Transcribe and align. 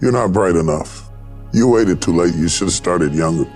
You're 0.00 0.12
not 0.12 0.32
bright 0.32 0.54
enough. 0.54 1.08
You 1.52 1.68
waited 1.68 2.00
too 2.00 2.14
late. 2.14 2.34
You 2.34 2.48
should 2.48 2.66
have 2.66 2.74
started 2.74 3.14
younger. 3.14 3.50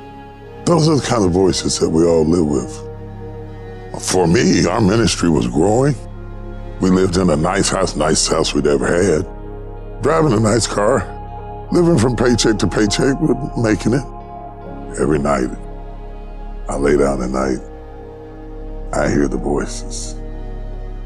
Those 0.65 0.89
are 0.89 0.97
the 0.97 1.07
kind 1.07 1.25
of 1.25 1.31
voices 1.31 1.79
that 1.79 1.89
we 1.89 2.05
all 2.05 2.25
live 2.25 2.47
with. 2.47 4.03
For 4.03 4.27
me, 4.27 4.67
our 4.67 4.81
ministry 4.81 5.29
was 5.29 5.47
growing. 5.47 5.95
We 6.81 6.91
lived 6.91 7.17
in 7.17 7.31
a 7.31 7.37
nice 7.37 7.69
house, 7.69 7.95
nice 7.95 8.27
house 8.27 8.55
we'd 8.55 8.67
ever 8.67 8.87
had, 8.87 9.23
driving 10.03 10.33
a 10.33 10.41
nice 10.41 10.67
car, 10.67 11.07
living 11.71 11.97
from 11.97 12.17
paycheck 12.17 12.59
to 12.59 12.67
paycheck, 12.67 13.17
but 13.21 13.59
making 13.59 13.93
it. 13.93 14.05
Every 15.01 15.21
night, 15.21 15.51
I 16.69 16.77
lay 16.77 16.97
down 16.97 17.23
at 17.23 17.31
night, 17.31 17.59
I 18.93 19.09
hear 19.11 19.29
the 19.29 19.39
voices. 19.39 20.17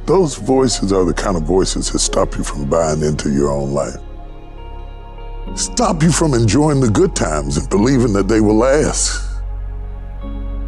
Those 0.07 0.37
voices 0.37 0.93
are 0.93 1.05
the 1.05 1.13
kind 1.13 1.37
of 1.37 1.43
voices 1.43 1.91
that 1.93 1.99
stop 1.99 2.37
you 2.39 2.45
from 2.45 2.71
buying 2.71 3.03
into 3.03 3.31
your 3.31 3.51
own 3.51 3.73
life. 3.73 4.01
Stop 5.57 6.03
you 6.03 6.13
from 6.13 6.35
enjoying 6.35 6.81
the 6.81 6.91
good 6.91 7.17
times 7.17 7.57
and 7.57 7.67
believing 7.71 8.13
that 8.13 8.29
they 8.29 8.43
will 8.43 8.57
last. 8.59 9.41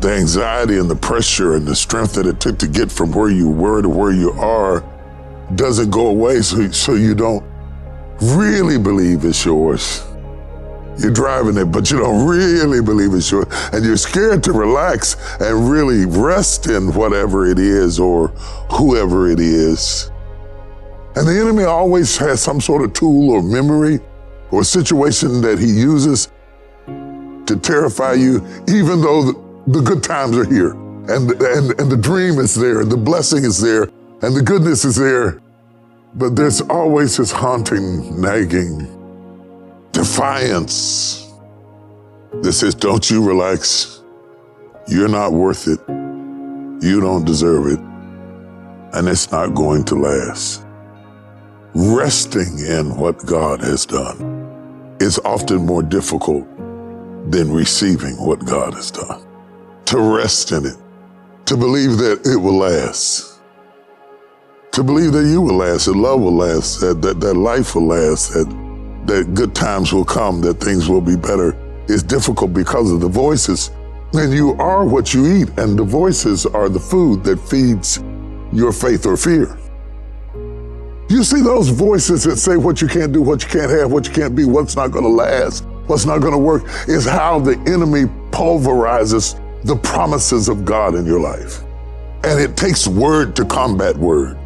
The 0.01 0.15
anxiety 0.15 0.79
and 0.79 0.88
the 0.88 0.96
pressure 0.96 1.56
and 1.56 1.66
the 1.66 1.77
strength 1.77 2.15
that 2.15 2.24
it 2.24 2.41
took 2.41 2.59
to 2.60 2.66
get 2.66 2.91
from 2.91 3.12
where 3.12 3.29
you 3.29 3.51
were 3.51 3.82
to 3.82 3.88
where 3.88 4.12
you 4.12 4.30
are 4.32 4.82
doesn't 5.56 5.91
go 5.91 6.06
away 6.06 6.41
so, 6.41 6.70
so 6.70 6.95
you 6.95 7.15
don't 7.15 7.45
really 8.23 8.79
believe 8.79 9.27
it's 9.27 9.45
yours. 9.45 10.06
You're 10.98 11.12
driving 11.12 11.59
it, 11.59 11.66
but 11.66 11.91
you 11.91 11.98
don't 11.98 12.27
really 12.27 12.80
believe 12.80 13.12
it's 13.12 13.30
yours. 13.30 13.45
And 13.74 13.84
you're 13.84 13.98
scared 13.98 14.43
to 14.45 14.52
relax 14.52 15.16
and 15.38 15.70
really 15.70 16.07
rest 16.07 16.66
in 16.66 16.95
whatever 16.95 17.45
it 17.45 17.59
is 17.59 18.01
or 18.01 18.29
whoever 18.73 19.29
it 19.29 19.38
is. 19.38 20.10
And 21.15 21.29
the 21.29 21.38
enemy 21.38 21.65
always 21.65 22.16
has 22.16 22.41
some 22.41 22.59
sort 22.59 22.82
of 22.82 22.95
tool 22.95 23.29
or 23.30 23.43
memory 23.43 24.01
or 24.51 24.62
a 24.62 24.65
situation 24.65 25.41
that 25.43 25.59
he 25.59 25.66
uses 25.66 26.30
to 26.87 27.59
terrify 27.60 28.15
you, 28.15 28.37
even 28.68 29.01
though 29.01 29.23
the, 29.23 29.63
the 29.68 29.80
good 29.80 30.02
times 30.02 30.37
are 30.37 30.45
here 30.45 30.73
and, 31.09 31.30
and, 31.30 31.80
and 31.80 31.91
the 31.91 31.96
dream 31.96 32.38
is 32.38 32.54
there, 32.54 32.82
and 32.82 32.93
the 32.93 32.96
blessing 32.96 33.43
is 33.43 33.60
there, 33.60 33.85
and 34.21 34.37
the 34.37 34.43
goodness 34.43 34.85
is 34.85 34.96
there. 34.96 35.41
But 36.15 36.37
there's 36.37 36.60
always 36.60 37.16
this 37.16 37.32
haunting, 37.32 38.21
nagging 38.21 38.87
defiance 39.93 41.32
that 42.43 42.52
says, 42.52 42.74
Don't 42.74 43.10
you 43.10 43.26
relax. 43.26 44.02
You're 44.87 45.09
not 45.09 45.32
worth 45.32 45.66
it. 45.66 45.80
You 46.85 47.01
don't 47.01 47.24
deserve 47.24 47.66
it. 47.66 47.79
And 48.95 49.09
it's 49.09 49.30
not 49.30 49.54
going 49.54 49.85
to 49.85 49.95
last. 49.95 50.65
Resting 51.74 52.59
in 52.61 52.97
what 52.97 53.19
God 53.27 53.61
has 53.61 53.85
done 53.85 54.97
is 55.01 55.19
often 55.19 55.66
more 55.66 55.83
difficult 55.83 56.49
than 57.30 57.52
receiving 57.52 58.15
what 58.16 58.45
God 58.47 58.73
has 58.73 58.91
done. 58.91 59.23
To 59.87 60.01
rest 60.01 60.51
in 60.51 60.65
it, 60.65 60.77
to 61.45 61.59
believe 61.59 61.99
that 61.99 62.23
it 62.25 62.37
will 62.37 62.57
last, 62.57 63.38
to 64.72 64.83
believe 64.83 65.12
that 65.12 65.27
you 65.27 65.43
will 65.43 65.56
last, 65.56 65.84
that 65.84 65.94
love 65.94 66.22
will 66.22 66.37
last, 66.37 66.81
that, 66.81 67.03
that, 67.03 67.21
that 67.21 67.34
life 67.34 67.75
will 67.75 67.88
last, 67.88 68.32
that, 68.32 68.49
that 69.06 69.34
good 69.34 69.55
times 69.55 69.93
will 69.93 70.06
come, 70.06 70.41
that 70.41 70.55
things 70.60 70.88
will 70.88 71.03
be 71.03 71.16
better 71.16 71.55
is 71.87 72.03
difficult 72.03 72.55
because 72.55 72.91
of 72.91 73.00
the 73.00 73.09
voices. 73.09 73.71
And 74.15 74.32
you 74.32 74.53
are 74.55 74.87
what 74.87 75.12
you 75.12 75.27
eat, 75.43 75.50
and 75.59 75.78
the 75.78 75.84
voices 75.84 76.47
are 76.47 76.71
the 76.71 76.81
food 76.81 77.25
that 77.25 77.38
feeds 77.38 78.03
your 78.55 78.72
faith 78.72 79.05
or 79.05 79.19
fear. 79.19 79.55
You 81.09 81.25
see 81.25 81.41
those 81.41 81.70
voices 81.70 82.25
that 82.25 82.37
say 82.37 82.59
what 82.59 82.82
you 82.82 82.88
can't 82.88 83.12
do, 83.12 83.22
what 83.22 83.42
you 83.42 83.48
can't 83.48 83.70
have, 83.70 83.91
what 83.91 84.06
you 84.06 84.12
can't 84.12 84.37
be, 84.37 84.44
what's 84.44 84.76
not 84.76 84.88
going 84.88 85.04
to 85.04 85.10
last, 85.10 85.64
what's 85.87 86.04
not 86.04 86.20
going 86.20 86.32
to 86.32 86.38
work, 86.38 86.64
is 86.87 87.06
how 87.06 87.38
the 87.38 87.59
enemy 87.66 88.04
pulverizes 88.31 89.41
the 89.64 89.76
promises 89.76 90.50
of 90.50 90.66
God 90.66 90.94
in 90.94 91.06
your 91.06 91.18
life. 91.18 91.62
And 92.24 92.38
it 92.38 92.58
takes 92.58 92.86
word 92.86 93.34
to 93.36 93.47
combat 93.47 93.97
word. 93.97 94.36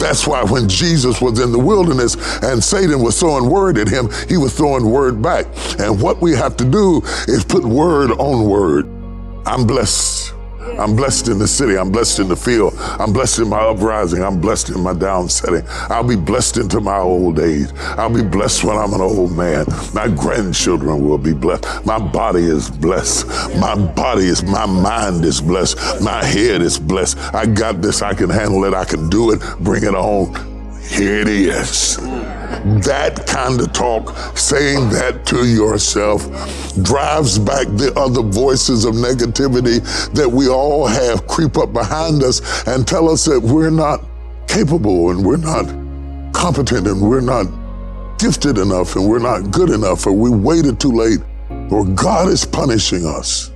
That's 0.00 0.26
why 0.26 0.42
when 0.42 0.68
Jesus 0.70 1.20
was 1.20 1.38
in 1.38 1.52
the 1.52 1.58
wilderness 1.58 2.14
and 2.42 2.62
Satan 2.64 3.02
was 3.02 3.18
throwing 3.18 3.50
word 3.50 3.76
at 3.76 3.88
him, 3.88 4.08
he 4.26 4.38
was 4.38 4.54
throwing 4.56 4.90
word 4.90 5.20
back. 5.20 5.46
And 5.78 6.00
what 6.00 6.20
we 6.22 6.32
have 6.32 6.56
to 6.58 6.64
do 6.64 7.02
is 7.26 7.44
put 7.44 7.62
word 7.62 8.10
on 8.12 8.48
word. 8.48 8.86
I'm 9.46 9.66
blessed 9.66 10.27
I'm 10.78 10.94
blessed 10.94 11.28
in 11.28 11.38
the 11.38 11.48
city. 11.48 11.76
I'm 11.76 11.90
blessed 11.90 12.20
in 12.20 12.28
the 12.28 12.36
field. 12.36 12.74
I'm 12.78 13.12
blessed 13.12 13.40
in 13.40 13.48
my 13.48 13.60
uprising. 13.60 14.22
I'm 14.22 14.40
blessed 14.40 14.70
in 14.70 14.80
my 14.80 14.92
downsetting. 14.92 15.66
I'll 15.90 16.06
be 16.06 16.16
blessed 16.16 16.58
into 16.58 16.80
my 16.80 16.98
old 16.98 17.40
age. 17.40 17.68
I'll 17.96 18.12
be 18.12 18.22
blessed 18.22 18.64
when 18.64 18.76
I'm 18.76 18.92
an 18.92 19.00
old 19.00 19.32
man. 19.32 19.66
My 19.94 20.08
grandchildren 20.08 21.06
will 21.06 21.18
be 21.18 21.32
blessed. 21.32 21.84
My 21.84 21.98
body 21.98 22.44
is 22.44 22.70
blessed. 22.70 23.26
My 23.58 23.74
body 23.74 24.26
is, 24.26 24.42
my 24.42 24.66
mind 24.66 25.24
is 25.24 25.40
blessed. 25.40 26.02
My 26.02 26.24
head 26.24 26.62
is 26.62 26.78
blessed. 26.78 27.18
I 27.34 27.46
got 27.46 27.82
this. 27.82 28.02
I 28.02 28.14
can 28.14 28.30
handle 28.30 28.64
it. 28.64 28.74
I 28.74 28.84
can 28.84 29.08
do 29.08 29.32
it. 29.32 29.40
Bring 29.60 29.84
it 29.84 29.94
on. 29.94 30.34
Here 30.80 31.20
it 31.20 31.28
is. 31.28 31.98
That 32.84 33.26
kind 33.26 33.60
of 33.60 33.72
talk, 33.72 34.16
saying 34.36 34.88
that 34.90 35.26
to 35.26 35.46
yourself, 35.46 36.22
drives 36.82 37.38
back 37.38 37.66
the 37.66 37.92
other 37.96 38.22
voices 38.22 38.84
of 38.84 38.94
negativity 38.94 39.80
that 40.14 40.28
we 40.28 40.48
all 40.48 40.86
have 40.86 41.26
creep 41.26 41.58
up 41.58 41.72
behind 41.72 42.22
us 42.22 42.66
and 42.66 42.86
tell 42.86 43.08
us 43.08 43.24
that 43.26 43.40
we're 43.40 43.70
not 43.70 44.02
capable 44.46 45.10
and 45.10 45.24
we're 45.24 45.36
not 45.36 45.66
competent 46.32 46.86
and 46.86 47.00
we're 47.00 47.20
not 47.20 47.46
gifted 48.18 48.58
enough 48.58 48.96
and 48.96 49.08
we're 49.08 49.18
not 49.18 49.50
good 49.50 49.70
enough 49.70 50.06
or 50.06 50.12
we 50.12 50.30
waited 50.30 50.80
too 50.80 50.92
late 50.92 51.20
or 51.70 51.84
God 51.84 52.28
is 52.28 52.44
punishing 52.44 53.06
us. 53.06 53.50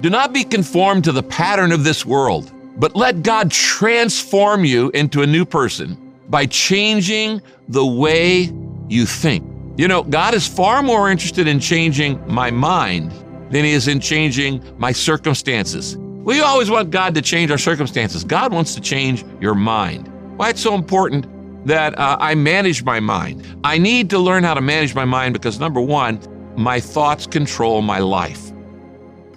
Do 0.00 0.10
not 0.10 0.32
be 0.32 0.44
conformed 0.44 1.04
to 1.04 1.12
the 1.12 1.22
pattern 1.22 1.72
of 1.72 1.84
this 1.84 2.04
world 2.04 2.52
but 2.80 2.96
let 2.96 3.22
God 3.22 3.50
transform 3.50 4.64
you 4.64 4.90
into 4.90 5.20
a 5.20 5.26
new 5.26 5.44
person 5.44 6.14
by 6.30 6.46
changing 6.46 7.42
the 7.68 7.84
way 7.84 8.50
you 8.88 9.04
think. 9.04 9.44
You 9.76 9.86
know, 9.86 10.02
God 10.02 10.32
is 10.32 10.48
far 10.48 10.82
more 10.82 11.10
interested 11.10 11.46
in 11.46 11.60
changing 11.60 12.26
my 12.26 12.50
mind 12.50 13.12
than 13.50 13.66
He 13.66 13.72
is 13.72 13.86
in 13.86 14.00
changing 14.00 14.64
my 14.78 14.92
circumstances. 14.92 15.98
We 15.98 16.40
always 16.40 16.70
want 16.70 16.90
God 16.90 17.14
to 17.16 17.22
change 17.22 17.50
our 17.50 17.58
circumstances. 17.58 18.24
God 18.24 18.50
wants 18.50 18.74
to 18.76 18.80
change 18.80 19.26
your 19.40 19.54
mind. 19.54 20.08
Why 20.38 20.48
it's 20.48 20.62
so 20.62 20.74
important 20.74 21.26
that 21.66 21.98
uh, 21.98 22.16
I 22.18 22.34
manage 22.34 22.82
my 22.82 22.98
mind. 22.98 23.44
I 23.62 23.76
need 23.76 24.08
to 24.10 24.18
learn 24.18 24.42
how 24.42 24.54
to 24.54 24.62
manage 24.62 24.94
my 24.94 25.04
mind 25.04 25.34
because 25.34 25.60
number 25.60 25.82
one, 25.82 26.18
my 26.56 26.80
thoughts 26.80 27.26
control 27.26 27.82
my 27.82 27.98
life. 27.98 28.49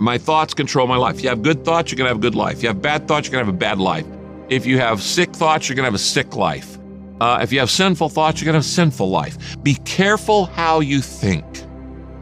My 0.04 0.18
thoughts 0.18 0.54
control 0.54 0.86
my 0.86 0.98
life. 0.98 1.16
If 1.16 1.24
you 1.24 1.30
have 1.30 1.42
good 1.42 1.64
thoughts, 1.64 1.90
you're 1.90 1.96
going 1.96 2.08
to 2.08 2.10
have 2.10 2.18
a 2.18 2.20
good 2.20 2.36
life. 2.36 2.58
If 2.58 2.64
you 2.64 2.68
have 2.68 2.82
bad 2.82 3.08
thoughts, 3.08 3.26
you're 3.26 3.32
going 3.32 3.46
to 3.46 3.46
have 3.46 3.56
a 3.56 3.58
bad 3.58 3.80
life. 3.80 4.06
If 4.50 4.66
you 4.66 4.78
have 4.78 5.02
sick 5.02 5.32
thoughts, 5.32 5.70
you're 5.70 5.78
going 5.78 5.86
to 5.86 5.88
have 5.88 5.96
a 5.96 5.98
sick 5.98 6.36
life. 6.36 6.78
Uh, 7.22 7.40
if 7.42 7.54
you 7.54 7.60
have 7.60 7.72
sinful 7.72 8.10
thoughts, 8.10 8.42
you're 8.42 8.46
going 8.52 8.52
to 8.52 8.58
have 8.58 8.66
a 8.66 8.68
sinful 8.68 9.10
life. 9.10 9.38
Be 9.64 9.76
careful 9.86 10.48
how 10.48 10.82
you 10.82 11.00
think. 11.00 11.46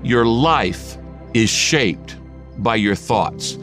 Your 0.03 0.27
life 0.27 0.95
is 1.33 1.49
shaped 1.49 2.17
by 2.59 2.75
your 2.75 2.93
thoughts. 2.93 3.57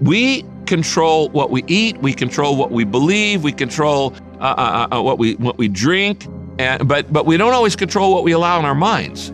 We 0.00 0.46
control 0.64 1.28
what 1.28 1.50
we 1.50 1.62
eat. 1.66 1.98
We 1.98 2.14
control 2.14 2.56
what 2.56 2.70
we 2.70 2.84
believe. 2.84 3.44
We 3.44 3.52
control 3.52 4.14
uh, 4.40 4.44
uh, 4.90 4.96
uh 4.96 5.02
what 5.02 5.18
we 5.18 5.34
what 5.34 5.58
we 5.58 5.68
drink. 5.68 6.26
And, 6.58 6.88
but 6.88 7.12
but 7.12 7.26
we 7.26 7.36
don't 7.36 7.52
always 7.52 7.76
control 7.76 8.14
what 8.14 8.24
we 8.24 8.32
allow 8.32 8.58
in 8.58 8.64
our 8.64 8.74
minds. 8.74 9.30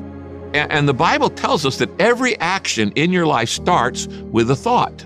And 0.55 0.89
the 0.89 0.95
Bible 0.95 1.29
tells 1.31 1.67
us 1.67 1.79
that 1.79 1.91
every 2.01 2.39
action 2.39 2.93
in 2.93 3.11
your 3.11 3.27
life 3.27 3.49
starts 3.49 4.07
with 4.07 4.51
a 4.51 4.57
thought. 4.57 5.05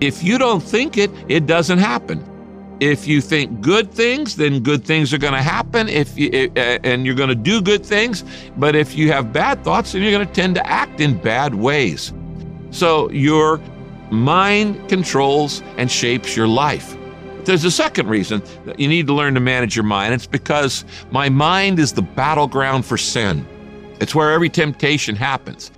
If 0.00 0.22
you 0.22 0.38
don't 0.38 0.62
think 0.62 0.96
it, 0.96 1.10
it 1.28 1.46
doesn't 1.46 1.78
happen. 1.78 2.24
If 2.78 3.06
you 3.06 3.20
think 3.20 3.60
good 3.60 3.90
things, 3.92 4.36
then 4.36 4.62
good 4.62 4.84
things 4.84 5.12
are 5.12 5.18
going 5.18 5.34
to 5.34 5.42
happen. 5.42 5.88
If 5.88 6.16
you, 6.16 6.30
eh, 6.32 6.48
eh, 6.56 6.78
and 6.84 7.04
you're 7.04 7.16
going 7.16 7.28
to 7.28 7.34
do 7.34 7.60
good 7.60 7.84
things, 7.84 8.24
but 8.56 8.74
if 8.74 8.96
you 8.96 9.12
have 9.12 9.32
bad 9.32 9.64
thoughts, 9.64 9.92
then 9.92 10.02
you're 10.02 10.12
going 10.12 10.26
to 10.26 10.32
tend 10.32 10.54
to 10.54 10.66
act 10.66 11.00
in 11.00 11.20
bad 11.20 11.54
ways. 11.56 12.14
So 12.70 13.10
your 13.10 13.60
mind 14.10 14.88
controls 14.88 15.60
and 15.76 15.90
shapes 15.90 16.36
your 16.36 16.48
life. 16.48 16.96
There's 17.44 17.64
a 17.64 17.70
second 17.70 18.08
reason 18.08 18.42
that 18.64 18.78
you 18.78 18.88
need 18.88 19.06
to 19.08 19.12
learn 19.12 19.34
to 19.34 19.40
manage 19.40 19.74
your 19.74 19.84
mind. 19.84 20.14
It's 20.14 20.26
because 20.26 20.84
my 21.10 21.28
mind 21.28 21.78
is 21.78 21.92
the 21.92 22.02
battleground 22.02 22.86
for 22.86 22.96
sin. 22.96 23.46
It's 24.00 24.14
where 24.14 24.32
every 24.32 24.48
temptation 24.48 25.14
happens. 25.14 25.70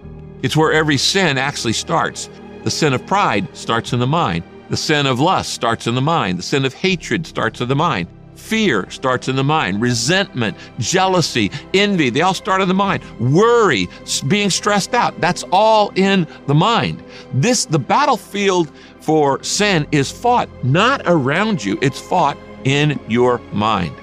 It's 0.42 0.56
where 0.56 0.72
every 0.72 0.96
sin 0.96 1.38
actually 1.38 1.72
starts. 1.72 2.30
The 2.62 2.70
sin 2.70 2.92
of 2.92 3.04
pride 3.06 3.54
starts 3.56 3.92
in 3.92 3.98
the 3.98 4.06
mind. 4.06 4.44
The 4.70 4.76
sin 4.76 5.06
of 5.06 5.20
lust 5.20 5.52
starts 5.52 5.86
in 5.86 5.94
the 5.94 6.00
mind. 6.00 6.38
The 6.38 6.42
sin 6.42 6.64
of 6.64 6.72
hatred 6.72 7.26
starts 7.26 7.60
in 7.60 7.68
the 7.68 7.76
mind. 7.76 8.08
Fear 8.36 8.90
starts 8.90 9.28
in 9.28 9.36
the 9.36 9.44
mind. 9.44 9.80
Resentment, 9.80 10.56
jealousy, 10.78 11.50
envy, 11.74 12.10
they 12.10 12.22
all 12.22 12.34
start 12.34 12.60
in 12.60 12.68
the 12.68 12.74
mind. 12.74 13.02
Worry, 13.20 13.88
being 14.28 14.50
stressed 14.50 14.94
out, 14.94 15.20
that's 15.20 15.44
all 15.52 15.92
in 15.96 16.26
the 16.46 16.54
mind. 16.54 17.02
This, 17.34 17.66
the 17.66 17.78
battlefield 17.78 18.70
for 19.00 19.42
sin 19.42 19.86
is 19.92 20.10
fought 20.10 20.48
not 20.64 21.02
around 21.06 21.64
you, 21.64 21.78
it's 21.82 22.00
fought 22.00 22.36
in 22.64 22.98
your 23.08 23.38
mind. 23.52 23.94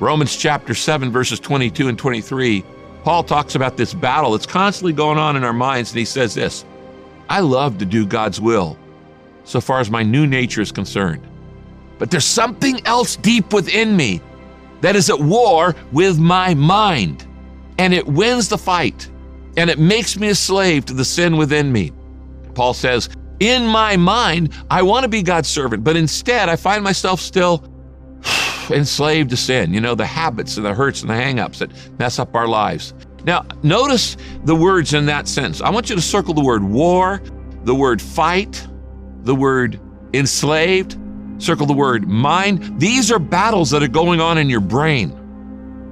Romans 0.00 0.36
chapter 0.36 0.74
7, 0.74 1.10
verses 1.10 1.40
22 1.40 1.88
and 1.88 1.98
23, 1.98 2.64
Paul 3.08 3.24
talks 3.24 3.54
about 3.54 3.78
this 3.78 3.94
battle 3.94 4.32
that's 4.32 4.44
constantly 4.44 4.92
going 4.92 5.16
on 5.16 5.34
in 5.34 5.42
our 5.42 5.54
minds, 5.54 5.92
and 5.92 5.98
he 5.98 6.04
says 6.04 6.34
this 6.34 6.66
I 7.30 7.40
love 7.40 7.78
to 7.78 7.86
do 7.86 8.04
God's 8.04 8.38
will 8.38 8.76
so 9.44 9.62
far 9.62 9.80
as 9.80 9.90
my 9.90 10.02
new 10.02 10.26
nature 10.26 10.60
is 10.60 10.70
concerned. 10.70 11.26
But 11.98 12.10
there's 12.10 12.26
something 12.26 12.86
else 12.86 13.16
deep 13.16 13.54
within 13.54 13.96
me 13.96 14.20
that 14.82 14.94
is 14.94 15.08
at 15.08 15.18
war 15.18 15.74
with 15.90 16.18
my 16.18 16.52
mind, 16.52 17.26
and 17.78 17.94
it 17.94 18.06
wins 18.06 18.50
the 18.50 18.58
fight, 18.58 19.08
and 19.56 19.70
it 19.70 19.78
makes 19.78 20.18
me 20.18 20.28
a 20.28 20.34
slave 20.34 20.84
to 20.84 20.92
the 20.92 21.02
sin 21.02 21.38
within 21.38 21.72
me. 21.72 21.92
Paul 22.52 22.74
says, 22.74 23.08
In 23.40 23.66
my 23.66 23.96
mind, 23.96 24.52
I 24.70 24.82
want 24.82 25.04
to 25.04 25.08
be 25.08 25.22
God's 25.22 25.48
servant, 25.48 25.82
but 25.82 25.96
instead 25.96 26.50
I 26.50 26.56
find 26.56 26.84
myself 26.84 27.20
still 27.22 27.64
enslaved 28.70 29.30
to 29.30 29.36
sin, 29.36 29.72
you 29.72 29.80
know, 29.80 29.94
the 29.94 30.06
habits 30.06 30.56
and 30.56 30.66
the 30.66 30.74
hurts 30.74 31.02
and 31.02 31.10
the 31.10 31.14
hangups 31.14 31.58
that 31.58 31.70
mess 31.98 32.18
up 32.18 32.34
our 32.34 32.48
lives. 32.48 32.94
Now, 33.24 33.44
notice 33.62 34.16
the 34.44 34.54
words 34.54 34.94
in 34.94 35.06
that 35.06 35.28
sentence. 35.28 35.60
I 35.60 35.70
want 35.70 35.90
you 35.90 35.96
to 35.96 36.02
circle 36.02 36.34
the 36.34 36.44
word 36.44 36.62
war, 36.62 37.20
the 37.64 37.74
word 37.74 38.00
fight, 38.00 38.66
the 39.22 39.34
word 39.34 39.80
enslaved, 40.14 40.96
circle 41.38 41.66
the 41.66 41.74
word 41.74 42.08
mind. 42.08 42.80
These 42.80 43.10
are 43.12 43.18
battles 43.18 43.70
that 43.70 43.82
are 43.82 43.88
going 43.88 44.20
on 44.20 44.38
in 44.38 44.48
your 44.48 44.60
brain. 44.60 45.14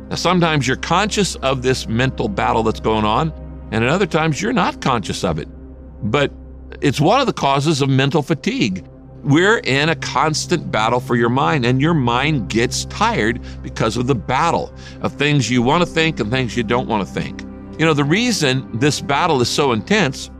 Now, 0.08 0.17
sometimes 0.17 0.67
you're 0.67 0.76
conscious 0.76 1.34
of 1.37 1.62
this 1.62 1.88
mental 1.88 2.28
battle 2.28 2.62
that's 2.62 2.81
going 2.81 3.05
on, 3.05 3.32
and 3.73 3.82
at 3.84 3.90
other 3.90 4.06
times 4.06 4.40
you're 4.40 4.52
not 4.52 4.81
conscious 4.81 5.25
of 5.25 5.38
it. 5.38 5.49
But 6.11 6.32
it's 6.81 7.00
one 7.00 7.20
of 7.20 7.26
the 7.26 7.32
causes 7.32 7.82
of 7.82 7.88
mental 7.88 8.23
fatigue. 8.23 8.87
We're 9.26 9.58
in 9.58 9.88
a 9.88 9.96
constant 9.96 10.70
battle 10.70 11.00
for 11.00 11.17
your 11.17 11.28
mind, 11.28 11.67
and 11.67 11.81
your 11.81 11.94
mind 11.94 12.49
gets 12.49 12.84
tired 12.84 13.40
because 13.61 13.96
of 13.96 14.06
the 14.06 14.14
battle 14.14 14.73
of 15.00 15.14
things 15.14 15.50
you 15.50 15.62
want 15.62 15.82
to 15.82 15.87
think 15.87 16.20
and 16.20 16.31
things 16.31 16.56
you 16.56 16.62
don't 16.62 16.87
want 16.87 17.05
to 17.05 17.12
think. 17.12 17.40
You 17.76 17.84
know, 17.87 17.93
the 17.93 18.05
reason 18.05 18.78
this 18.78 19.00
battle 19.00 19.40
is 19.40 19.49
so 19.49 19.73
intense 19.73 20.31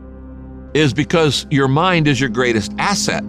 is 0.73 0.93
because 0.93 1.45
your 1.51 1.67
mind 1.67 2.07
is 2.07 2.17
your 2.21 2.29
greatest 2.29 2.71
asset. 2.77 3.25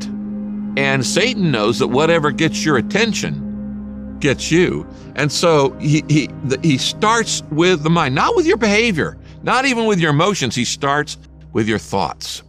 And 0.76 1.05
Satan 1.05 1.50
knows 1.50 1.81
that 1.81 1.88
whatever 1.88 2.31
gets 2.31 2.64
your 2.64 2.76
attention 2.76 4.16
gets 4.20 4.52
you. 4.52 4.87
And 5.16 5.31
so 5.31 5.70
he, 5.81 6.05
he, 6.08 6.31
he 6.62 6.78
starts 6.78 7.43
with 7.50 7.82
the 7.82 7.90
mind, 7.90 8.14
not 8.14 8.37
with 8.37 8.46
your 8.46 8.58
behavior, 8.58 9.19
not 9.43 9.64
even 9.64 9.87
with 9.87 9.99
your 9.99 10.10
emotions. 10.10 10.55
He 10.55 10.64
starts 10.64 11.19
with 11.52 11.69
your 11.69 11.81
thoughts. 11.81 12.44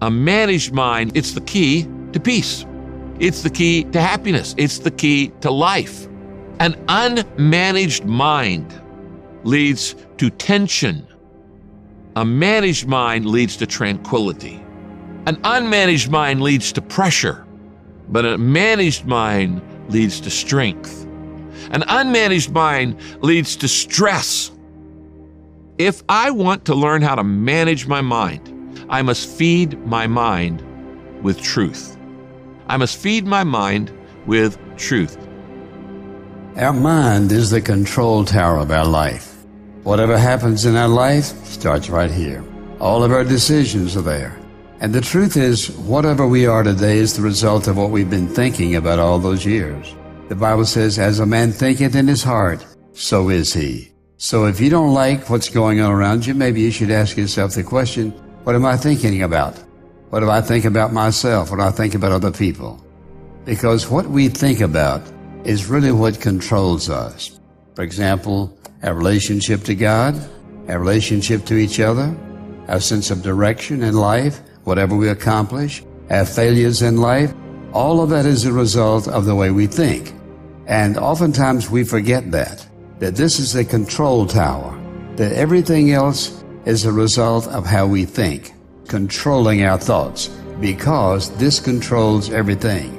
A 0.00 0.10
managed 0.10 0.72
mind, 0.72 1.16
it's 1.16 1.32
the 1.32 1.40
key 1.40 1.88
to 2.12 2.20
peace. 2.20 2.64
It's 3.18 3.42
the 3.42 3.50
key 3.50 3.84
to 3.84 4.00
happiness. 4.00 4.54
It's 4.56 4.78
the 4.78 4.92
key 4.92 5.32
to 5.40 5.50
life. 5.50 6.06
An 6.60 6.74
unmanaged 6.86 8.04
mind 8.04 8.80
leads 9.42 9.96
to 10.18 10.30
tension. 10.30 11.06
A 12.16 12.24
managed 12.24 12.86
mind 12.86 13.26
leads 13.26 13.56
to 13.56 13.66
tranquility. 13.66 14.62
An 15.26 15.36
unmanaged 15.42 16.10
mind 16.10 16.42
leads 16.42 16.72
to 16.72 16.82
pressure, 16.82 17.44
but 18.08 18.24
a 18.24 18.38
managed 18.38 19.04
mind 19.04 19.62
leads 19.90 20.20
to 20.20 20.30
strength. 20.30 21.04
An 21.72 21.82
unmanaged 21.82 22.50
mind 22.50 22.96
leads 23.20 23.56
to 23.56 23.68
stress. 23.68 24.52
If 25.76 26.02
I 26.08 26.30
want 26.30 26.64
to 26.66 26.74
learn 26.74 27.02
how 27.02 27.14
to 27.14 27.24
manage 27.24 27.86
my 27.86 28.00
mind, 28.00 28.57
I 28.90 29.02
must 29.02 29.28
feed 29.28 29.78
my 29.86 30.06
mind 30.06 30.62
with 31.22 31.40
truth. 31.42 31.96
I 32.68 32.76
must 32.78 32.96
feed 32.96 33.26
my 33.26 33.44
mind 33.44 33.92
with 34.26 34.58
truth. 34.76 35.16
Our 36.56 36.72
mind 36.72 37.30
is 37.30 37.50
the 37.50 37.60
control 37.60 38.24
tower 38.24 38.58
of 38.58 38.70
our 38.70 38.86
life. 38.86 39.44
Whatever 39.82 40.16
happens 40.18 40.64
in 40.64 40.74
our 40.74 40.88
life 40.88 41.26
starts 41.44 41.90
right 41.90 42.10
here. 42.10 42.44
All 42.80 43.04
of 43.04 43.12
our 43.12 43.24
decisions 43.24 43.96
are 43.96 44.02
there. 44.02 44.38
And 44.80 44.94
the 44.94 45.00
truth 45.00 45.36
is, 45.36 45.70
whatever 45.70 46.26
we 46.26 46.46
are 46.46 46.62
today 46.62 46.98
is 46.98 47.14
the 47.14 47.22
result 47.22 47.68
of 47.68 47.76
what 47.76 47.90
we've 47.90 48.08
been 48.08 48.28
thinking 48.28 48.76
about 48.76 48.98
all 48.98 49.18
those 49.18 49.44
years. 49.44 49.94
The 50.28 50.34
Bible 50.34 50.64
says, 50.64 50.98
as 50.98 51.20
a 51.20 51.26
man 51.26 51.52
thinketh 51.52 51.94
in 51.94 52.06
his 52.06 52.22
heart, 52.22 52.64
so 52.92 53.28
is 53.28 53.52
he. 53.52 53.92
So 54.16 54.46
if 54.46 54.60
you 54.60 54.70
don't 54.70 54.94
like 54.94 55.28
what's 55.28 55.48
going 55.48 55.80
on 55.80 55.90
around 55.90 56.26
you, 56.26 56.34
maybe 56.34 56.60
you 56.60 56.70
should 56.70 56.90
ask 56.90 57.16
yourself 57.16 57.54
the 57.54 57.64
question, 57.64 58.12
what 58.48 58.54
am 58.54 58.64
I 58.64 58.78
thinking 58.78 59.22
about? 59.22 59.58
What 60.08 60.20
do 60.20 60.30
I 60.30 60.40
think 60.40 60.64
about 60.64 60.90
myself? 60.90 61.50
What 61.50 61.58
do 61.58 61.64
I 61.64 61.70
think 61.70 61.94
about 61.94 62.12
other 62.12 62.30
people? 62.30 62.82
Because 63.44 63.90
what 63.90 64.06
we 64.06 64.28
think 64.28 64.62
about 64.62 65.02
is 65.44 65.66
really 65.66 65.92
what 65.92 66.18
controls 66.18 66.88
us. 66.88 67.38
For 67.74 67.82
example, 67.82 68.58
our 68.82 68.94
relationship 68.94 69.64
to 69.64 69.74
God, 69.74 70.14
our 70.66 70.78
relationship 70.78 71.44
to 71.44 71.56
each 71.56 71.78
other, 71.78 72.16
our 72.68 72.80
sense 72.80 73.10
of 73.10 73.22
direction 73.22 73.82
in 73.82 73.94
life, 73.94 74.40
whatever 74.64 74.96
we 74.96 75.10
accomplish, 75.10 75.84
our 76.08 76.24
failures 76.24 76.80
in 76.80 76.96
life, 76.96 77.34
all 77.74 78.00
of 78.00 78.08
that 78.08 78.24
is 78.24 78.46
a 78.46 78.52
result 78.54 79.08
of 79.08 79.26
the 79.26 79.34
way 79.34 79.50
we 79.50 79.66
think. 79.66 80.14
And 80.66 80.96
oftentimes 80.96 81.68
we 81.68 81.84
forget 81.84 82.30
that, 82.30 82.66
that 82.98 83.14
this 83.14 83.40
is 83.40 83.54
a 83.56 83.62
control 83.62 84.26
tower, 84.26 84.74
that 85.16 85.32
everything 85.32 85.92
else 85.92 86.42
is 86.68 86.84
a 86.84 86.92
result 86.92 87.48
of 87.48 87.64
how 87.64 87.86
we 87.86 88.04
think, 88.04 88.52
controlling 88.88 89.64
our 89.64 89.78
thoughts, 89.78 90.28
because 90.60 91.34
this 91.38 91.60
controls 91.60 92.30
everything. 92.30 92.92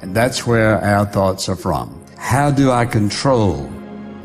And 0.00 0.14
that's 0.14 0.46
where 0.46 0.78
our 0.78 1.04
thoughts 1.06 1.48
are 1.48 1.56
from. 1.56 2.00
How 2.16 2.52
do 2.52 2.70
I 2.70 2.86
control 2.86 3.68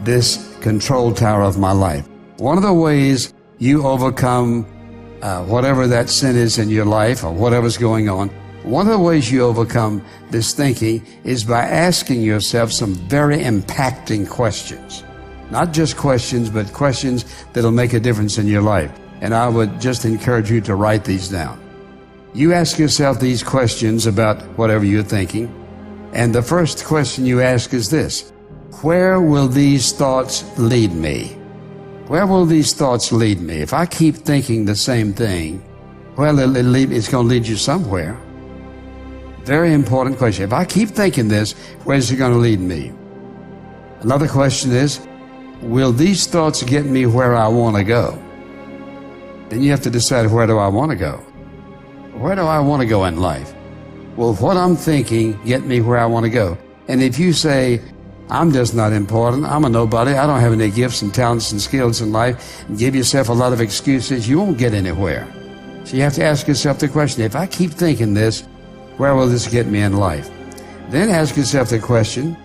this 0.01 0.55
control 0.61 1.13
tower 1.13 1.41
of 1.41 1.57
my 1.57 1.71
life? 1.71 2.07
One 2.37 2.57
of 2.57 2.63
the 2.63 2.75
ways 2.75 3.33
you 3.57 3.87
overcome 3.87 4.67
uh, 5.23 5.45
whatever 5.45 5.87
that 5.87 6.07
sin 6.07 6.35
is 6.35 6.59
in 6.59 6.69
your 6.69 6.85
life 6.85 7.23
or 7.23 7.33
whatever's 7.33 7.77
going 7.77 8.07
on, 8.07 8.29
one 8.61 8.85
of 8.85 8.93
the 8.93 8.99
ways 8.99 9.31
you 9.31 9.41
overcome 9.43 10.05
this 10.29 10.53
thinking 10.53 11.03
is 11.23 11.43
by 11.43 11.63
asking 11.63 12.21
yourself 12.21 12.71
some 12.71 12.93
very 12.93 13.39
impacting 13.39 14.29
questions. 14.29 15.03
Not 15.51 15.73
just 15.73 15.97
questions, 15.97 16.49
but 16.49 16.71
questions 16.71 17.25
that'll 17.51 17.71
make 17.71 17.91
a 17.91 17.99
difference 17.99 18.37
in 18.37 18.47
your 18.47 18.61
life. 18.61 18.91
And 19.19 19.35
I 19.35 19.49
would 19.49 19.81
just 19.81 20.05
encourage 20.05 20.49
you 20.49 20.61
to 20.61 20.75
write 20.75 21.03
these 21.03 21.27
down. 21.27 21.59
You 22.33 22.53
ask 22.53 22.79
yourself 22.79 23.19
these 23.19 23.43
questions 23.43 24.07
about 24.07 24.41
whatever 24.57 24.85
you're 24.85 25.03
thinking. 25.03 25.53
And 26.13 26.33
the 26.33 26.41
first 26.41 26.85
question 26.85 27.25
you 27.25 27.41
ask 27.41 27.73
is 27.73 27.89
this 27.89 28.31
Where 28.81 29.19
will 29.19 29.49
these 29.49 29.91
thoughts 29.91 30.45
lead 30.57 30.93
me? 30.93 31.35
Where 32.07 32.25
will 32.25 32.45
these 32.45 32.73
thoughts 32.73 33.11
lead 33.11 33.41
me? 33.41 33.55
If 33.55 33.73
I 33.73 33.85
keep 33.85 34.15
thinking 34.15 34.65
the 34.65 34.75
same 34.75 35.13
thing, 35.13 35.61
well, 36.17 36.39
it's 36.39 37.09
going 37.09 37.27
to 37.27 37.29
lead 37.29 37.47
you 37.47 37.57
somewhere. 37.57 38.17
Very 39.43 39.73
important 39.73 40.17
question. 40.17 40.45
If 40.45 40.53
I 40.53 40.65
keep 40.65 40.89
thinking 40.89 41.27
this, 41.27 41.53
where's 41.83 42.11
it 42.11 42.17
going 42.17 42.33
to 42.33 42.37
lead 42.37 42.59
me? 42.59 42.93
Another 44.01 44.27
question 44.27 44.71
is, 44.71 45.05
will 45.61 45.91
these 45.91 46.27
thoughts 46.27 46.63
get 46.63 46.85
me 46.85 47.05
where 47.05 47.35
I 47.35 47.47
want 47.47 47.75
to 47.77 47.83
go? 47.83 48.21
Then 49.49 49.61
you 49.61 49.71
have 49.71 49.81
to 49.81 49.89
decide 49.89 50.31
where 50.31 50.47
do 50.47 50.57
I 50.57 50.67
want 50.67 50.91
to 50.91 50.95
go? 50.95 51.17
Where 52.13 52.35
do 52.35 52.41
I 52.41 52.59
want 52.59 52.81
to 52.81 52.87
go 52.87 53.05
in 53.05 53.17
life? 53.17 53.53
Will 54.15 54.35
what 54.35 54.57
I'm 54.57 54.75
thinking 54.75 55.39
get 55.45 55.63
me 55.65 55.81
where 55.81 55.97
I 55.97 56.05
want 56.05 56.25
to 56.25 56.29
go? 56.29 56.57
And 56.87 57.01
if 57.01 57.17
you 57.19 57.33
say, 57.33 57.81
I'm 58.29 58.51
just 58.51 58.73
not 58.73 58.93
important, 58.93 59.45
I'm 59.45 59.65
a 59.65 59.69
nobody, 59.69 60.11
I 60.11 60.25
don't 60.25 60.39
have 60.39 60.53
any 60.53 60.69
gifts 60.69 61.01
and 61.01 61.13
talents 61.13 61.51
and 61.51 61.61
skills 61.61 62.01
in 62.01 62.11
life, 62.11 62.63
and 62.67 62.77
give 62.77 62.95
yourself 62.95 63.29
a 63.29 63.33
lot 63.33 63.53
of 63.53 63.61
excuses, 63.61 64.27
you 64.27 64.39
won't 64.39 64.57
get 64.57 64.73
anywhere. 64.73 65.27
So 65.83 65.97
you 65.97 66.03
have 66.03 66.13
to 66.13 66.23
ask 66.23 66.47
yourself 66.47 66.79
the 66.79 66.87
question 66.87 67.23
if 67.23 67.35
I 67.35 67.47
keep 67.47 67.71
thinking 67.71 68.13
this, 68.13 68.41
where 68.97 69.15
will 69.15 69.27
this 69.27 69.47
get 69.47 69.67
me 69.67 69.81
in 69.81 69.97
life? 69.97 70.29
Then 70.89 71.09
ask 71.09 71.35
yourself 71.35 71.69
the 71.69 71.79
question 71.79 72.37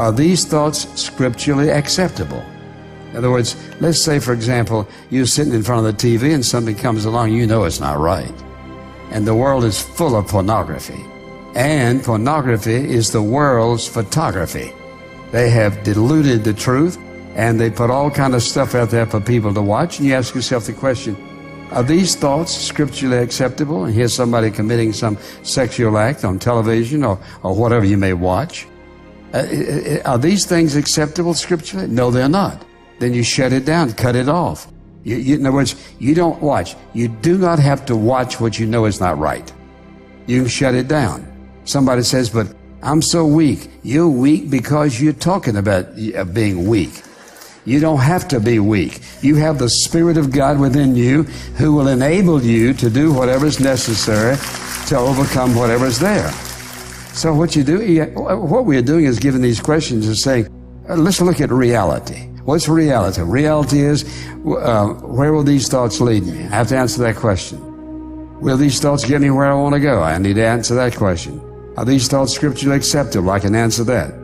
are 0.00 0.12
these 0.12 0.46
thoughts 0.46 0.88
scripturally 0.98 1.68
acceptable? 1.68 2.42
In 3.10 3.18
other 3.18 3.30
words, 3.30 3.54
let's 3.80 4.00
say, 4.00 4.18
for 4.18 4.32
example, 4.32 4.88
you're 5.10 5.26
sitting 5.26 5.52
in 5.52 5.62
front 5.62 5.86
of 5.86 5.94
the 5.94 6.18
TV 6.18 6.32
and 6.32 6.44
something 6.44 6.74
comes 6.74 7.04
along, 7.04 7.32
you 7.32 7.46
know 7.46 7.64
it's 7.64 7.80
not 7.80 7.98
right. 7.98 8.32
And 9.10 9.26
the 9.26 9.34
world 9.34 9.62
is 9.62 9.82
full 9.82 10.16
of 10.16 10.26
pornography. 10.26 11.04
And 11.54 12.02
pornography 12.02 12.76
is 12.76 13.10
the 13.10 13.20
world's 13.20 13.86
photography. 13.86 14.72
They 15.32 15.50
have 15.50 15.82
diluted 15.82 16.44
the 16.44 16.54
truth 16.54 16.96
and 17.34 17.60
they 17.60 17.68
put 17.68 17.90
all 17.90 18.10
kind 18.10 18.34
of 18.34 18.42
stuff 18.42 18.74
out 18.74 18.88
there 18.88 19.04
for 19.04 19.20
people 19.20 19.52
to 19.52 19.60
watch. 19.60 19.98
And 19.98 20.08
you 20.08 20.14
ask 20.14 20.34
yourself 20.34 20.64
the 20.64 20.72
question, 20.72 21.14
are 21.72 21.82
these 21.82 22.14
thoughts 22.14 22.56
scripturally 22.56 23.18
acceptable? 23.18 23.84
And 23.84 23.94
here's 23.94 24.14
somebody 24.14 24.50
committing 24.50 24.94
some 24.94 25.18
sexual 25.42 25.98
act 25.98 26.24
on 26.24 26.38
television 26.38 27.04
or, 27.04 27.18
or 27.42 27.54
whatever 27.54 27.84
you 27.84 27.98
may 27.98 28.14
watch. 28.14 28.66
Uh, 29.32 29.98
are 30.04 30.18
these 30.18 30.44
things 30.44 30.76
acceptable 30.76 31.34
scripturally? 31.34 31.86
No, 31.86 32.10
they're 32.10 32.28
not 32.28 32.64
then 33.00 33.14
you 33.14 33.24
shut 33.24 33.52
it 33.52 33.64
down, 33.64 33.92
cut 33.94 34.14
it 34.14 34.28
off. 34.28 34.68
You, 35.02 35.16
you, 35.16 35.34
in 35.36 35.46
other 35.46 35.56
words, 35.56 35.74
you 35.98 36.14
don't 36.14 36.40
watch. 36.40 36.76
You 36.92 37.08
do 37.08 37.38
not 37.38 37.58
have 37.58 37.84
to 37.86 37.96
watch 37.96 38.38
what 38.38 38.58
you 38.58 38.66
know 38.66 38.84
is 38.84 39.00
not 39.00 39.18
right. 39.18 39.50
You 40.26 40.46
shut 40.46 40.74
it 40.74 40.86
down. 40.86 41.26
Somebody 41.64 42.02
says, 42.02 42.28
but 42.28 42.54
I'm 42.82 43.02
so 43.02 43.26
weak. 43.26 43.70
You're 43.82 44.08
weak 44.08 44.50
because 44.50 45.00
you're 45.00 45.14
talking 45.14 45.56
about 45.56 45.86
uh, 46.14 46.24
being 46.24 46.68
weak. 46.68 47.02
You 47.64 47.80
don't 47.80 48.00
have 48.00 48.28
to 48.28 48.40
be 48.40 48.58
weak. 48.58 49.00
You 49.22 49.36
have 49.36 49.58
the 49.58 49.68
Spirit 49.68 50.16
of 50.18 50.30
God 50.30 50.58
within 50.58 50.94
you 50.94 51.22
who 51.56 51.72
will 51.72 51.88
enable 51.88 52.42
you 52.42 52.74
to 52.74 52.90
do 52.90 53.12
whatever 53.12 53.46
is 53.46 53.60
necessary 53.60 54.36
to 54.88 54.96
overcome 54.96 55.54
whatever 55.54 55.86
is 55.86 55.98
there. 55.98 56.30
So 57.12 57.34
what 57.34 57.54
you 57.56 57.64
do, 57.64 58.04
what 58.14 58.64
we 58.64 58.76
are 58.76 58.82
doing 58.82 59.04
is 59.04 59.18
giving 59.18 59.42
these 59.42 59.60
questions 59.60 60.06
and 60.06 60.16
saying, 60.16 60.46
uh, 60.88 60.96
let's 60.96 61.20
look 61.20 61.40
at 61.40 61.50
reality. 61.50 62.28
What's 62.44 62.68
reality? 62.68 63.22
Reality 63.22 63.80
is, 63.80 64.04
uh, 64.44 64.86
where 65.02 65.32
will 65.32 65.42
these 65.42 65.68
thoughts 65.68 66.00
lead 66.00 66.24
me? 66.24 66.44
I 66.44 66.48
have 66.48 66.68
to 66.68 66.76
answer 66.76 67.02
that 67.02 67.16
question. 67.16 67.60
Will 68.40 68.56
these 68.56 68.80
thoughts 68.80 69.04
get 69.04 69.20
me 69.20 69.30
where 69.30 69.46
I 69.46 69.54
want 69.54 69.74
to 69.74 69.80
go? 69.80 70.02
I 70.02 70.16
need 70.18 70.34
to 70.34 70.46
answer 70.46 70.74
that 70.76 70.96
question. 70.96 71.40
Are 71.76 71.84
these 71.84 72.08
thoughts 72.08 72.34
scripturally 72.34 72.76
acceptable? 72.76 73.30
I 73.30 73.38
can 73.38 73.54
answer 73.54 73.84
that. 73.84 74.14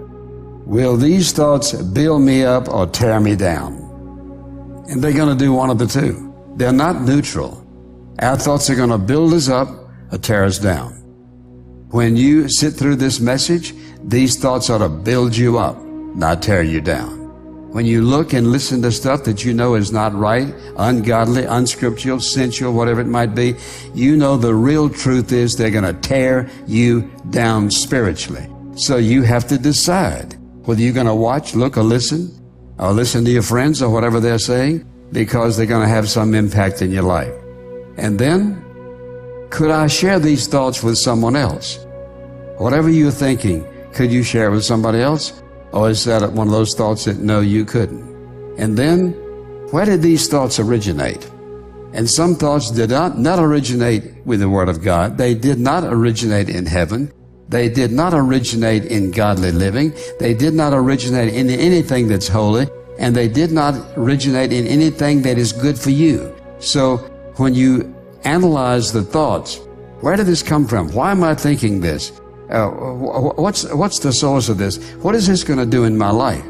Will 0.65 0.97
these 0.97 1.33
thoughts 1.33 1.73
build 1.73 2.23
me 2.23 2.43
up 2.43 2.69
or 2.69 2.87
tear 2.87 3.21
me 3.21 3.37
down? 3.37 3.75
And 4.89 5.03
they're 5.03 5.13
going 5.13 5.37
to 5.37 5.45
do 5.45 5.53
one 5.53 5.71
of 5.71 5.79
the 5.79 5.87
two. 5.87 6.35
They're 6.57 6.73
not 6.73 7.03
neutral. 7.03 7.63
Our 8.21 8.37
thoughts 8.37 8.71
are 8.71 8.75
going 8.75 8.91
to 8.91 8.99
build 8.99 9.35
us 9.35 9.49
up 9.49 9.69
or 10.11 10.19
tear 10.19 10.45
us 10.45 10.59
down. 10.59 10.96
When 11.91 12.17
you 12.17 12.49
sit 12.49 12.75
through 12.75 12.97
this 12.97 13.21
message, 13.21 13.73
these 14.03 14.37
thoughts 14.37 14.71
ought 14.71 14.79
to 14.79 14.89
build 14.89 15.37
you 15.37 15.59
up, 15.59 15.81
not 15.81 16.43
tear 16.43 16.63
you 16.63 16.81
down. 16.81 17.27
When 17.71 17.87
you 17.87 18.03
look 18.03 18.33
and 18.33 18.51
listen 18.51 18.83
to 18.83 18.91
stuff 18.91 19.23
that 19.25 19.45
you 19.45 19.55
know 19.55 19.75
is 19.75 19.93
not 19.93 20.15
right, 20.15 20.53
ungodly, 20.79 21.45
unscriptural, 21.45 22.21
sensual, 22.21 22.73
whatever 22.73 23.03
it 23.03 23.07
might 23.07 23.35
be, 23.35 23.55
you 23.95 24.17
know 24.17 24.37
the 24.37 24.55
real 24.55 24.89
truth 24.89 25.31
is 25.31 25.57
they're 25.57 25.71
going 25.71 25.85
to 25.85 26.01
tear 26.01 26.51
you 26.67 27.03
down 27.31 27.71
spiritually. 27.71 28.49
So 28.75 28.97
you 28.97 29.23
have 29.23 29.47
to 29.49 29.59
decide 29.59 30.37
whether 30.65 30.81
you're 30.81 30.93
going 30.93 31.07
to 31.07 31.15
watch, 31.15 31.55
look, 31.55 31.77
or 31.77 31.85
listen, 31.85 32.33
or 32.79 32.93
listen 32.93 33.25
to 33.27 33.31
your 33.31 33.43
friends 33.43 33.81
or 33.81 33.91
whatever 33.91 34.19
they're 34.19 34.39
saying, 34.39 34.85
because 35.13 35.57
they're 35.57 35.67
going 35.67 35.87
to 35.87 35.95
have 35.95 36.09
some 36.09 36.35
impact 36.35 36.83
in 36.83 36.91
your 36.91 37.05
life. 37.05 37.33
And 37.97 38.19
then, 38.19 38.65
could 39.51 39.71
I 39.71 39.87
share 39.87 40.19
these 40.19 40.47
thoughts 40.47 40.83
with 40.83 40.99
someone 40.99 41.37
else? 41.37 41.79
Whatever 42.59 42.91
you're 42.91 43.11
thinking, 43.11 43.67
could 43.93 44.13
you 44.13 44.23
share 44.23 44.51
with 44.51 44.65
somebody 44.65 45.01
else? 45.01 45.43
Or 45.73 45.91
is 45.91 46.05
that 46.05 46.33
one 46.33 46.49
of 46.49 46.53
those 46.53 46.75
thoughts 46.75 47.05
that 47.05 47.19
no, 47.19 47.41
you 47.41 47.65
couldn't? 47.65 48.05
And 48.59 48.77
then, 48.77 49.13
where 49.71 49.85
did 49.85 50.03
these 50.03 50.29
thoughts 50.29 50.59
originate? 50.59 51.31
And 51.93 52.09
some 52.09 52.35
thoughts 52.35 52.71
did 52.71 52.91
not, 52.91 53.19
not 53.19 53.39
originate 53.39 54.25
with 54.27 54.41
the 54.41 54.49
Word 54.49 54.69
of 54.69 54.83
God. 54.83 55.17
They 55.17 55.35
did 55.35 55.59
not 55.59 55.85
originate 55.85 56.49
in 56.49 56.67
heaven. 56.67 57.13
They 57.49 57.69
did 57.69 57.93
not 57.93 58.13
originate 58.13 58.85
in 58.85 59.13
godly 59.13 59.53
living. 59.53 59.95
They 60.19 60.35
did 60.35 60.53
not 60.53 60.75
originate 60.75 61.33
in 61.33 61.49
anything 61.49 62.09
that's 62.09 62.29
holy. 62.29 62.69
And 62.99 63.15
they 63.15 63.29
did 63.29 63.53
not 63.53 63.75
originate 63.97 64.53
in 64.53 64.67
anything 64.67 65.23
that 65.23 65.39
is 65.39 65.53
good 65.53 65.79
for 65.79 65.91
you. 65.91 66.35
So 66.59 66.99
when 67.37 67.55
you 67.55 67.96
analyze 68.25 68.93
the 68.93 69.03
thoughts, 69.03 69.61
where 70.01 70.17
did 70.17 70.27
this 70.27 70.43
come 70.43 70.67
from? 70.67 70.93
Why 70.93 71.11
am 71.11 71.25
I 71.25 71.35
thinking 71.35 71.81
this? 71.81 72.11
Uh, 72.51 72.69
what's, 72.69 73.65
what's 73.73 73.99
the 73.99 74.13
source 74.13 74.49
of 74.49 74.59
this? 74.59 74.79
What 74.97 75.15
is 75.15 75.27
this 75.27 75.43
going 75.43 75.59
to 75.59 75.67
do 75.67 75.85
in 75.85 75.99
my 75.99 76.11
life? 76.11 76.45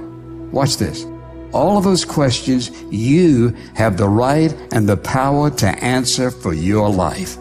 Watch 0.53 0.77
this. 0.77 1.07
All 1.53 1.79
of 1.79 1.85
those 1.85 2.05
questions, 2.05 2.71
you 2.91 3.57
have 3.75 3.97
the 3.97 4.09
right 4.09 4.53
and 4.73 4.89
the 4.89 4.97
power 4.97 5.51
to 5.51 5.67
answer 5.85 6.31
for 6.31 6.53
your 6.53 6.91
life. 6.91 7.39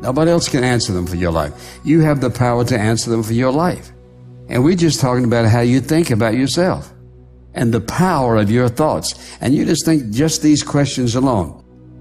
Nobody 0.00 0.30
else 0.30 0.48
can 0.48 0.64
answer 0.64 0.92
them 0.92 1.06
for 1.06 1.16
your 1.16 1.30
life. 1.30 1.78
You 1.84 2.00
have 2.00 2.20
the 2.20 2.30
power 2.30 2.64
to 2.64 2.78
answer 2.78 3.10
them 3.10 3.22
for 3.22 3.34
your 3.34 3.52
life. 3.52 3.92
And 4.48 4.64
we're 4.64 4.74
just 4.74 5.00
talking 5.00 5.24
about 5.24 5.46
how 5.46 5.60
you 5.60 5.80
think 5.80 6.10
about 6.10 6.34
yourself 6.34 6.92
and 7.54 7.72
the 7.72 7.80
power 7.80 8.36
of 8.36 8.50
your 8.50 8.68
thoughts. 8.68 9.14
And 9.40 9.54
you 9.54 9.64
just 9.64 9.84
think 9.84 10.10
just 10.10 10.42
these 10.42 10.62
questions 10.62 11.14
alone. 11.14 11.59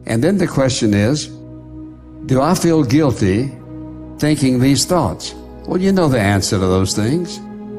And 0.10 0.24
then 0.24 0.40
the 0.40 0.48
question 0.48 0.94
is, 0.94 1.28
do 2.26 2.42
I 2.42 2.56
feel 2.56 2.84
guilty 2.84 3.52
thinking 4.18 4.60
these 4.60 4.84
thoughts? 4.86 5.34
Well, 5.68 5.80
you 5.80 5.92
know 5.92 6.10
the 6.10 6.20
answer 6.20 6.58
to 6.58 6.66
those 6.66 6.96
things. 6.96 7.38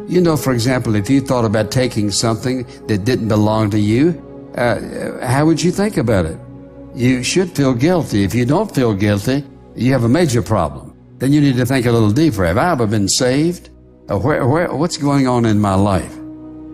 You 0.09 0.21
know, 0.21 0.37
for 0.37 0.53
example, 0.53 0.95
if 0.95 1.11
you 1.11 1.21
thought 1.21 1.45
about 1.45 1.73
taking 1.73 2.11
something 2.11 2.65
that 2.87 3.05
didn't 3.05 3.29
belong 3.29 3.71
to 3.71 3.79
you, 3.79 4.15
uh, 4.57 5.27
how 5.27 5.45
would 5.45 5.63
you 5.63 5.73
think 5.73 5.97
about 5.97 6.25
it? 6.25 6.39
You 6.95 7.23
should 7.23 7.51
feel 7.51 7.75
guilty. 7.75 8.25
If 8.25 8.35
you 8.35 8.45
don't 8.45 8.73
feel 8.73 8.95
guilty, 8.95 9.45
you 9.75 9.93
have 9.93 10.05
a 10.05 10.09
major 10.09 10.43
problem. 10.43 10.97
Then 11.19 11.33
you 11.33 11.41
need 11.41 11.57
to 11.57 11.67
think 11.67 11.87
a 11.87 11.93
little 11.93 12.11
deeper. 12.11 12.45
Have 12.45 12.59
I 12.59 12.73
ever 12.73 12.87
been 12.87 13.09
saved? 13.09 13.71
Or 14.09 14.19
where, 14.19 14.47
where, 14.47 14.73
what's 14.73 14.97
going 14.97 15.27
on 15.29 15.45
in 15.45 15.61
my 15.61 15.75
life? 15.75 16.17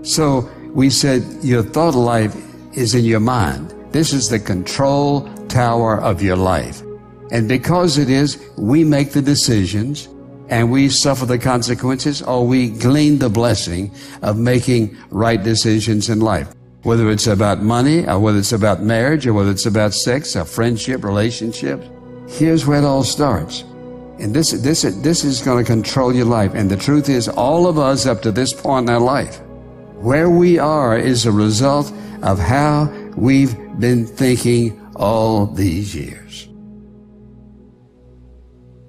So 0.02 0.50
we 0.72 0.90
said 0.90 1.22
your 1.42 1.62
thought 1.62 1.94
life 1.94 2.34
is 2.74 2.94
in 2.94 3.04
your 3.04 3.20
mind. 3.20 3.74
This 3.92 4.12
is 4.12 4.28
the 4.28 4.38
control 4.38 5.28
tower 5.48 6.00
of 6.00 6.22
your 6.22 6.36
life. 6.36 6.82
And 7.30 7.48
because 7.48 7.98
it 7.98 8.08
is, 8.08 8.38
we 8.56 8.84
make 8.84 9.12
the 9.12 9.22
decisions 9.22 10.08
and 10.48 10.70
we 10.70 10.88
suffer 10.88 11.26
the 11.26 11.38
consequences 11.38 12.22
or 12.22 12.46
we 12.46 12.70
glean 12.70 13.18
the 13.18 13.28
blessing 13.28 13.92
of 14.22 14.38
making 14.38 14.96
right 15.10 15.42
decisions 15.42 16.08
in 16.08 16.20
life. 16.20 16.48
Whether 16.82 17.10
it's 17.10 17.26
about 17.26 17.62
money 17.62 18.06
or 18.06 18.20
whether 18.20 18.38
it's 18.38 18.52
about 18.52 18.80
marriage 18.80 19.26
or 19.26 19.32
whether 19.32 19.50
it's 19.50 19.66
about 19.66 19.92
sex 19.92 20.36
or 20.36 20.44
friendship, 20.44 21.02
relationships. 21.02 21.88
Here's 22.28 22.64
where 22.64 22.78
it 22.78 22.84
all 22.84 23.02
starts. 23.02 23.62
And 24.18 24.32
this, 24.32 24.52
this, 24.52 24.82
this 24.82 25.24
is 25.24 25.42
going 25.42 25.64
to 25.64 25.70
control 25.70 26.14
your 26.14 26.26
life. 26.26 26.54
And 26.54 26.70
the 26.70 26.76
truth 26.76 27.08
is, 27.08 27.28
all 27.28 27.66
of 27.66 27.78
us 27.78 28.06
up 28.06 28.22
to 28.22 28.32
this 28.32 28.52
point 28.52 28.88
in 28.88 28.94
our 28.94 29.00
life, 29.00 29.40
where 29.96 30.30
we 30.30 30.58
are 30.58 30.96
is 30.96 31.26
a 31.26 31.32
result 31.32 31.92
of 32.22 32.38
how 32.38 32.86
we've 33.16 33.56
been 33.78 34.06
thinking 34.06 34.80
all 34.98 35.46
these 35.46 35.94
years. 35.94 36.45